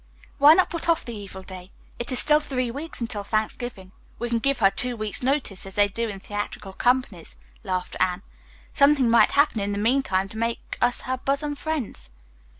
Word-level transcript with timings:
"Why 0.39 0.55
not 0.55 0.71
put 0.71 0.89
off 0.89 1.05
the 1.05 1.13
evil 1.15 1.43
day? 1.43 1.69
It 1.99 2.11
is 2.11 2.17
still 2.17 2.39
three 2.39 2.71
weeks 2.71 3.01
until 3.01 3.23
Thanksgiving. 3.23 3.91
We 4.17 4.31
can 4.31 4.39
give 4.39 4.57
her 4.57 4.71
two 4.71 4.97
weeks' 4.97 5.21
notice, 5.21 5.63
as 5.67 5.75
they 5.75 5.87
do 5.87 6.07
in 6.07 6.19
theatrical 6.19 6.73
companies," 6.73 7.35
laughed 7.63 7.95
Anne. 7.99 8.23
"Something 8.73 9.11
might 9.11 9.33
happen 9.33 9.59
in 9.59 9.73
the 9.73 9.77
meantime 9.77 10.27
to 10.29 10.37
make 10.39 10.75
us 10.81 11.01
her 11.01 11.17
bosom 11.17 11.53
friends." 11.53 12.09